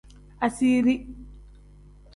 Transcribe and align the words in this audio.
Asiiri. 0.45 0.95